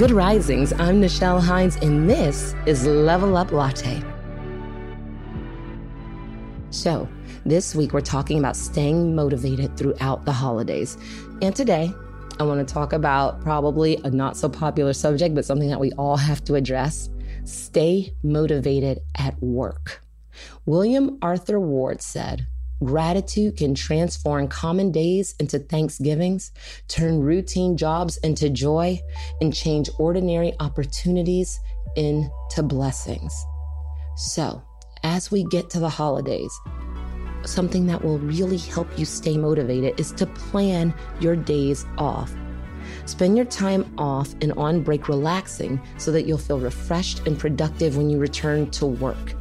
Good 0.00 0.12
Risings. 0.12 0.72
I'm 0.72 1.02
Nichelle 1.02 1.42
Hines, 1.42 1.76
and 1.76 2.08
this 2.08 2.54
is 2.64 2.86
Level 2.86 3.36
Up 3.36 3.52
Latte. 3.52 4.02
So, 6.70 7.06
this 7.44 7.74
week 7.74 7.92
we're 7.92 8.00
talking 8.00 8.38
about 8.38 8.56
staying 8.56 9.14
motivated 9.14 9.76
throughout 9.76 10.24
the 10.24 10.32
holidays. 10.32 10.96
And 11.42 11.54
today, 11.54 11.92
I 12.38 12.44
want 12.44 12.66
to 12.66 12.74
talk 12.74 12.94
about 12.94 13.42
probably 13.42 13.98
a 14.02 14.08
not 14.08 14.38
so 14.38 14.48
popular 14.48 14.94
subject, 14.94 15.34
but 15.34 15.44
something 15.44 15.68
that 15.68 15.80
we 15.80 15.92
all 15.98 16.16
have 16.16 16.42
to 16.44 16.54
address 16.54 17.10
stay 17.44 18.14
motivated 18.22 19.00
at 19.18 19.38
work. 19.42 20.02
William 20.64 21.18
Arthur 21.20 21.60
Ward 21.60 22.00
said, 22.00 22.46
Gratitude 22.82 23.58
can 23.58 23.74
transform 23.74 24.48
common 24.48 24.90
days 24.90 25.34
into 25.38 25.58
Thanksgivings, 25.58 26.50
turn 26.88 27.20
routine 27.20 27.76
jobs 27.76 28.16
into 28.18 28.48
joy, 28.48 28.98
and 29.42 29.54
change 29.54 29.90
ordinary 29.98 30.54
opportunities 30.60 31.60
into 31.96 32.62
blessings. 32.62 33.34
So, 34.16 34.62
as 35.02 35.30
we 35.30 35.44
get 35.44 35.68
to 35.70 35.80
the 35.80 35.90
holidays, 35.90 36.58
something 37.44 37.86
that 37.86 38.02
will 38.02 38.18
really 38.18 38.58
help 38.58 38.88
you 38.98 39.04
stay 39.04 39.36
motivated 39.36 40.00
is 40.00 40.12
to 40.12 40.24
plan 40.24 40.94
your 41.20 41.36
days 41.36 41.84
off. 41.98 42.34
Spend 43.04 43.36
your 43.36 43.46
time 43.46 43.92
off 43.98 44.34
and 44.40 44.52
on 44.52 44.82
break 44.82 45.06
relaxing 45.06 45.78
so 45.98 46.10
that 46.12 46.26
you'll 46.26 46.38
feel 46.38 46.58
refreshed 46.58 47.26
and 47.26 47.38
productive 47.38 47.98
when 47.98 48.08
you 48.08 48.18
return 48.18 48.70
to 48.70 48.86
work 48.86 49.34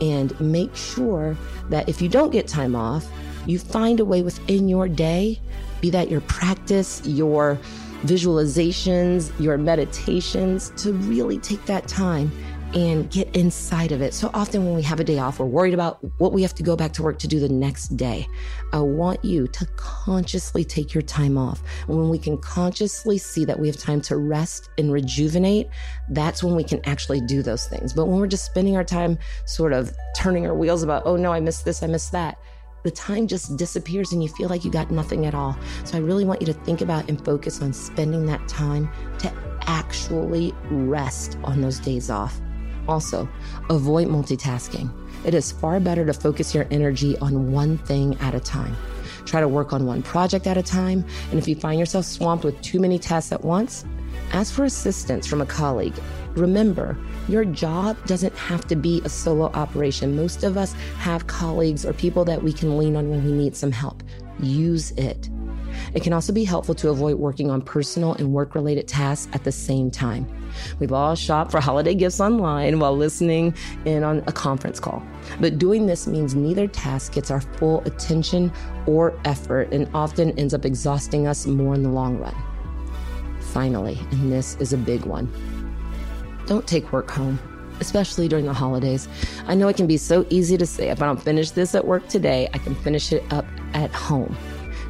and 0.00 0.38
make 0.40 0.74
sure 0.74 1.36
that 1.70 1.88
if 1.88 2.00
you 2.00 2.08
don't 2.08 2.30
get 2.30 2.46
time 2.46 2.74
off, 2.74 3.06
you 3.46 3.58
find 3.58 4.00
a 4.00 4.04
way 4.04 4.22
within 4.22 4.68
your 4.68 4.88
day, 4.88 5.40
be 5.80 5.90
that 5.90 6.10
your 6.10 6.20
practice, 6.22 7.00
your 7.06 7.58
visualizations, 8.02 9.32
your 9.40 9.58
meditations, 9.58 10.70
to 10.76 10.92
really 10.92 11.38
take 11.38 11.64
that 11.66 11.88
time 11.88 12.30
and 12.74 13.10
get 13.10 13.34
inside 13.34 13.92
of 13.92 14.02
it. 14.02 14.12
So 14.12 14.30
often 14.34 14.64
when 14.64 14.74
we 14.74 14.82
have 14.82 15.00
a 15.00 15.04
day 15.04 15.18
off, 15.18 15.38
we're 15.38 15.46
worried 15.46 15.74
about 15.74 15.98
what 16.18 16.32
we 16.32 16.42
have 16.42 16.54
to 16.56 16.62
go 16.62 16.76
back 16.76 16.92
to 16.94 17.02
work 17.02 17.18
to 17.20 17.28
do 17.28 17.40
the 17.40 17.48
next 17.48 17.96
day. 17.96 18.26
I 18.72 18.80
want 18.80 19.24
you 19.24 19.48
to 19.48 19.66
consciously 19.76 20.64
take 20.64 20.92
your 20.92 21.02
time 21.02 21.38
off. 21.38 21.62
When 21.86 22.08
we 22.10 22.18
can 22.18 22.36
consciously 22.38 23.16
see 23.16 23.44
that 23.46 23.58
we 23.58 23.68
have 23.68 23.76
time 23.76 24.00
to 24.02 24.16
rest 24.16 24.68
and 24.76 24.92
rejuvenate, 24.92 25.68
that's 26.10 26.42
when 26.42 26.54
we 26.54 26.64
can 26.64 26.80
actually 26.84 27.20
do 27.22 27.42
those 27.42 27.66
things. 27.66 27.92
But 27.92 28.06
when 28.06 28.20
we're 28.20 28.26
just 28.26 28.44
spending 28.44 28.76
our 28.76 28.84
time 28.84 29.18
sort 29.46 29.72
of 29.72 29.92
turning 30.14 30.46
our 30.46 30.54
wheels 30.54 30.82
about, 30.82 31.02
oh 31.06 31.16
no, 31.16 31.32
I 31.32 31.40
missed 31.40 31.64
this, 31.64 31.82
I 31.82 31.86
missed 31.86 32.12
that 32.12 32.38
the 32.84 32.90
time 32.92 33.26
just 33.26 33.56
disappears 33.56 34.12
and 34.12 34.22
you 34.22 34.28
feel 34.28 34.48
like 34.48 34.64
you 34.64 34.70
got 34.70 34.90
nothing 34.90 35.26
at 35.26 35.34
all. 35.34 35.58
So 35.84 35.98
I 35.98 36.00
really 36.00 36.24
want 36.24 36.40
you 36.40 36.46
to 36.46 36.52
think 36.52 36.80
about 36.80 37.08
and 37.08 37.22
focus 37.24 37.60
on 37.60 37.72
spending 37.72 38.24
that 38.26 38.46
time 38.48 38.88
to 39.18 39.32
actually 39.62 40.54
rest 40.70 41.36
on 41.42 41.60
those 41.60 41.80
days 41.80 42.08
off. 42.08 42.40
Also, 42.88 43.28
avoid 43.68 44.08
multitasking. 44.08 44.90
It 45.24 45.34
is 45.34 45.52
far 45.52 45.78
better 45.78 46.06
to 46.06 46.12
focus 46.12 46.54
your 46.54 46.66
energy 46.70 47.16
on 47.18 47.52
one 47.52 47.78
thing 47.78 48.16
at 48.20 48.34
a 48.34 48.40
time. 48.40 48.74
Try 49.26 49.40
to 49.40 49.48
work 49.48 49.74
on 49.74 49.84
one 49.84 50.02
project 50.02 50.46
at 50.46 50.56
a 50.56 50.62
time, 50.62 51.04
and 51.30 51.38
if 51.38 51.46
you 51.46 51.54
find 51.54 51.78
yourself 51.78 52.06
swamped 52.06 52.44
with 52.44 52.60
too 52.62 52.80
many 52.80 52.98
tasks 52.98 53.30
at 53.30 53.44
once, 53.44 53.84
ask 54.32 54.54
for 54.54 54.64
assistance 54.64 55.26
from 55.26 55.42
a 55.42 55.46
colleague. 55.46 55.94
Remember, 56.34 56.96
your 57.28 57.44
job 57.44 57.96
doesn't 58.06 58.34
have 58.36 58.66
to 58.68 58.76
be 58.76 59.02
a 59.04 59.08
solo 59.08 59.46
operation. 59.52 60.16
Most 60.16 60.44
of 60.44 60.56
us 60.56 60.72
have 60.98 61.26
colleagues 61.26 61.84
or 61.84 61.92
people 61.92 62.24
that 62.24 62.42
we 62.42 62.52
can 62.52 62.78
lean 62.78 62.96
on 62.96 63.10
when 63.10 63.24
we 63.24 63.32
need 63.32 63.54
some 63.54 63.72
help. 63.72 64.02
Use 64.40 64.92
it. 64.92 65.28
It 65.94 66.02
can 66.02 66.12
also 66.12 66.32
be 66.32 66.44
helpful 66.44 66.74
to 66.76 66.90
avoid 66.90 67.18
working 67.18 67.50
on 67.50 67.62
personal 67.62 68.14
and 68.14 68.32
work 68.32 68.54
related 68.54 68.88
tasks 68.88 69.28
at 69.34 69.44
the 69.44 69.52
same 69.52 69.90
time. 69.90 70.26
We've 70.78 70.92
all 70.92 71.14
shopped 71.14 71.50
for 71.50 71.60
holiday 71.60 71.94
gifts 71.94 72.20
online 72.20 72.78
while 72.78 72.96
listening 72.96 73.54
in 73.84 74.02
on 74.02 74.18
a 74.26 74.32
conference 74.32 74.80
call. 74.80 75.02
But 75.40 75.58
doing 75.58 75.86
this 75.86 76.06
means 76.06 76.34
neither 76.34 76.66
task 76.66 77.12
gets 77.12 77.30
our 77.30 77.40
full 77.40 77.80
attention 77.84 78.52
or 78.86 79.18
effort 79.24 79.72
and 79.72 79.88
often 79.94 80.38
ends 80.38 80.54
up 80.54 80.64
exhausting 80.64 81.26
us 81.26 81.46
more 81.46 81.74
in 81.74 81.82
the 81.82 81.90
long 81.90 82.18
run. 82.18 82.34
Finally, 83.52 83.98
and 84.10 84.32
this 84.32 84.56
is 84.56 84.72
a 84.72 84.78
big 84.78 85.04
one 85.04 85.32
don't 86.46 86.66
take 86.66 86.92
work 86.92 87.10
home 87.10 87.38
especially 87.80 88.28
during 88.28 88.44
the 88.44 88.52
holidays. 88.52 89.08
I 89.46 89.54
know 89.54 89.68
it 89.68 89.76
can 89.76 89.86
be 89.86 89.96
so 89.96 90.26
easy 90.30 90.56
to 90.56 90.66
say, 90.66 90.90
if 90.90 91.00
I 91.00 91.06
don't 91.06 91.22
finish 91.22 91.50
this 91.50 91.74
at 91.74 91.86
work 91.86 92.08
today, 92.08 92.48
I 92.52 92.58
can 92.58 92.74
finish 92.74 93.12
it 93.12 93.22
up 93.32 93.46
at 93.74 93.92
home. 93.92 94.36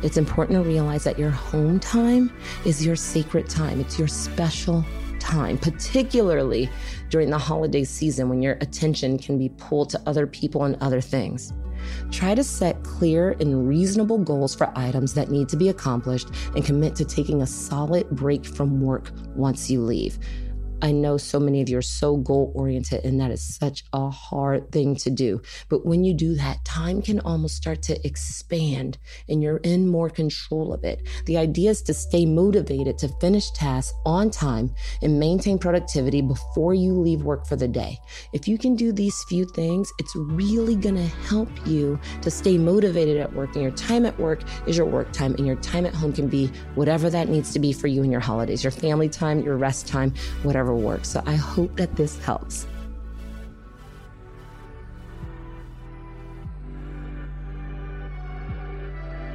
It's 0.03 0.17
important 0.17 0.63
to 0.63 0.69
realize 0.69 1.05
that 1.05 1.19
your 1.19 1.31
home 1.31 1.81
time 1.81 2.33
is 2.65 2.87
your 2.87 2.95
sacred 2.95 3.49
time. 3.49 3.81
It's 3.81 3.99
your 3.99 4.07
special 4.07 4.85
time, 5.19 5.59
particularly 5.59 6.71
during 7.11 7.31
the 7.31 7.39
holiday 7.39 7.83
season 7.83 8.29
when 8.29 8.41
your 8.41 8.55
attention 8.61 9.19
can 9.19 9.39
be 9.39 9.49
pulled 9.49 9.91
to 9.91 10.03
other 10.07 10.27
people 10.27 10.65
and 10.65 10.77
other 10.81 11.01
things. 11.01 11.53
Try 12.11 12.35
to 12.35 12.45
set 12.45 12.83
clear 12.85 13.37
and 13.41 13.69
reasonable 13.69 14.19
goals 14.19 14.55
for 14.55 14.73
items 14.77 15.15
that 15.15 15.31
need 15.31 15.49
to 15.49 15.57
be 15.57 15.69
accomplished 15.69 16.29
and 16.55 16.65
commit 16.65 16.95
to 16.97 17.05
taking 17.05 17.43
a 17.43 17.47
solid 17.47 18.09
break 18.11 18.45
from 18.45 18.81
work 18.81 19.11
once 19.35 19.69
you 19.71 19.81
leave. 19.81 20.19
I 20.81 20.93
know 20.93 21.17
so 21.17 21.41
many 21.41 21.61
of 21.61 21.69
you 21.69 21.79
are 21.79 21.83
so 21.83 22.17
goal 22.17 22.53
oriented, 22.55 23.05
and 23.05 23.21
that 23.21 23.31
is 23.31 23.43
such 23.43 23.85
a 23.93 24.09
hard 24.11 24.71
thing 24.71 24.95
to 24.97 25.11
do. 25.11 25.43
But 25.69 25.85
when 25.85 26.05
you 26.05 26.15
do 26.15 26.37
that, 26.37 26.65
time 26.65 27.03
can 27.03 27.19
almost 27.21 27.57
start 27.57 27.83
to 27.85 28.07
expand 28.07 28.99
and 29.29 29.43
you're 29.43 29.59
in 29.59 29.89
more 29.89 30.09
control 30.09 30.73
of 30.73 30.85
it. 30.85 31.07
The 31.27 31.37
idea 31.37 31.71
is 31.71 31.83
to 31.83 31.95
stay 31.95 32.25
motivated 32.25 32.97
to 32.99 33.09
finish 33.21 33.51
tasks 33.51 33.93
on 34.07 34.31
time 34.31 34.75
and 35.03 35.19
maintain 35.19 35.59
productivity 35.59 36.23
before 36.23 36.75
you 36.75 36.93
leave 36.93 37.23
work 37.23 37.47
for 37.47 37.57
the 37.57 37.69
day. 37.69 37.99
If 38.33 38.47
you 38.47 38.57
can 38.57 38.77
do 38.77 38.93
these 38.93 39.25
few 39.29 39.47
things, 39.47 39.91
it's 39.99 40.15
really 40.15 40.77
going 40.77 40.97
to 40.97 41.07
help 41.27 41.51
you 41.67 41.99
to 42.23 42.31
stay 42.31 42.57
motivated 42.57 43.17
at 43.17 43.33
work. 43.33 43.55
And 43.55 43.63
your 43.63 43.73
time 43.73 44.07
at 44.07 44.19
work 44.19 44.43
is 44.67 44.77
your 44.77 44.87
work 44.87 45.13
time, 45.13 45.35
and 45.35 45.47
your 45.47 45.57
time 45.57 45.87
at 45.87 45.95
home 45.95 46.13
can 46.13 46.29
be 46.29 46.51
whatever 46.77 47.11
that 47.11 47.29
needs 47.29 47.53
to 47.53 47.59
be 47.59 47.73
for 47.73 47.89
you 47.89 48.03
and 48.03 48.13
your 48.13 48.21
holidays, 48.21 48.63
your 48.63 48.71
family 48.71 49.09
time, 49.09 49.41
your 49.41 49.57
rest 49.57 49.89
time, 49.89 50.15
whatever 50.43 50.68
whatever 50.69 50.75
works. 50.75 51.09
So 51.09 51.23
I 51.27 51.37
hope 51.37 51.77
that 51.77 51.97
this 51.97 52.19
helps. 52.19 52.67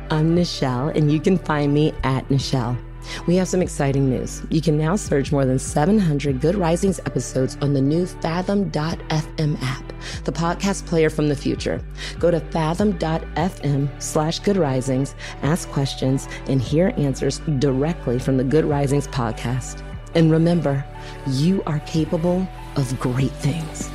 I'm 0.09 0.35
Nichelle, 0.35 0.95
and 0.95 1.11
you 1.11 1.19
can 1.19 1.39
find 1.39 1.73
me 1.73 1.93
at 2.03 2.27
Nichelle. 2.29 2.77
We 3.25 3.35
have 3.35 3.47
some 3.47 3.61
exciting 3.61 4.09
news. 4.09 4.43
You 4.49 4.61
can 4.61 4.77
now 4.77 4.95
search 4.95 5.31
more 5.31 5.43
than 5.43 5.59
700 5.59 6.39
Good 6.39 6.55
Risings 6.55 6.99
episodes 6.99 7.57
on 7.61 7.73
the 7.73 7.81
new 7.81 8.05
Fathom.fm 8.05 9.61
app, 9.61 9.93
the 10.23 10.31
podcast 10.31 10.85
player 10.85 11.09
from 11.09 11.27
the 11.29 11.35
future. 11.35 11.83
Go 12.19 12.31
to 12.31 12.39
fathom.fm 12.39 14.01
slash 14.01 14.39
Good 14.39 14.55
Risings, 14.55 15.15
ask 15.41 15.67
questions, 15.69 16.29
and 16.47 16.61
hear 16.61 16.93
answers 16.95 17.39
directly 17.59 18.19
from 18.19 18.37
the 18.37 18.43
Good 18.43 18.65
Risings 18.65 19.07
podcast. 19.07 19.83
And 20.15 20.31
remember, 20.31 20.85
you 21.27 21.63
are 21.65 21.79
capable 21.79 22.47
of 22.75 22.99
great 22.99 23.31
things. 23.31 23.89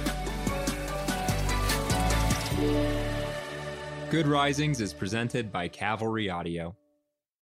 Good 4.10 4.26
Risings 4.26 4.80
is 4.80 4.92
presented 4.92 5.52
by 5.52 5.68
Cavalry 5.68 6.30
Audio. 6.30 6.74